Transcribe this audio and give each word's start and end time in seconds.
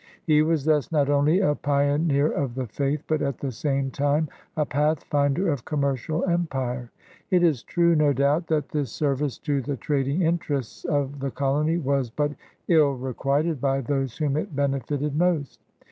He 0.25 0.41
was 0.41 0.65
thus 0.65 0.91
not 0.91 1.11
only 1.11 1.41
a 1.41 1.53
pio 1.53 1.95
neer 1.97 2.25
of 2.31 2.55
the 2.55 2.65
faith 2.65 3.03
but 3.07 3.21
at 3.21 3.37
the 3.37 3.51
same 3.51 3.91
time 3.91 4.29
a 4.57 4.65
pathfinder 4.65 5.49
of 5.53 5.63
commercial 5.63 6.25
empire. 6.25 6.89
It 7.29 7.43
is 7.43 7.61
true, 7.61 7.93
no 7.95 8.11
doubt, 8.11 8.47
that 8.47 8.69
this 8.69 8.91
service 8.91 9.37
to 9.37 9.61
the 9.61 9.77
trading 9.77 10.23
interests 10.23 10.85
of 10.85 11.19
the 11.19 11.29
colony 11.29 11.77
was 11.77 12.09
but 12.09 12.31
ill 12.67 12.93
requited 12.97 13.61
by 13.61 13.81
those 13.81 14.17
whom 14.17 14.37
it 14.37 14.55
benefited 14.55 15.15
most. 15.15 15.59